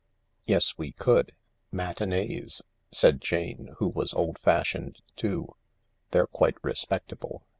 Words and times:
"Yes, 0.45 0.79
we 0.79 0.93
could— 0.93 1.31
matinees," 1.81 2.63
said 2.91 3.21
Jane, 3.21 3.75
who 3.77 3.87
was 3.87 4.15
old 4.15 4.39
fashioned 4.39 4.97
too. 5.15 5.55
"They're 6.09 6.25
quite 6.25 6.57
respectable. 6.63 7.43